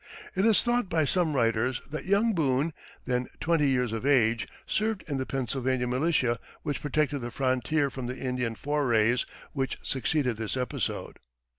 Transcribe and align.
It 0.35 0.47
is 0.47 0.63
thought 0.63 0.89
by 0.89 1.05
some 1.05 1.35
writers 1.35 1.79
that 1.91 2.05
young 2.05 2.33
Boone, 2.33 2.73
then 3.05 3.27
twenty 3.39 3.69
years 3.69 3.93
of 3.93 4.03
age, 4.03 4.47
served 4.65 5.03
in 5.07 5.17
the 5.19 5.27
Pennsylvania 5.27 5.85
militia 5.85 6.39
which 6.63 6.81
protected 6.81 7.21
the 7.21 7.29
frontier 7.29 7.91
from 7.91 8.07
the 8.07 8.17
Indian 8.17 8.55
forays 8.55 9.27
which 9.53 9.77
succeeded 9.83 10.37
this 10.37 10.57
episode. 10.57 11.19